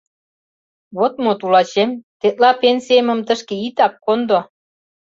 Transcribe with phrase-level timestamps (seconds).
[0.95, 1.89] Вот мо, тулачем,
[2.19, 4.39] тетла пенсиемым тышке итак кондо.